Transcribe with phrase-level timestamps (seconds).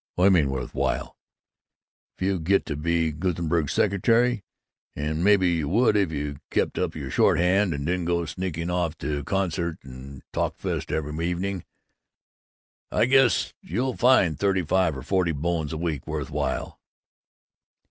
[0.15, 1.15] "What do you mean 'worth while'?
[2.17, 4.43] If you get to be Gruensberg's secretary
[4.95, 8.97] and maybe you would, if you kept up your shorthand and didn't go sneaking off
[8.97, 11.65] to concerts and talk fests every evening
[12.91, 16.79] I guess you'll find thirty five or forty bones a week worth while!"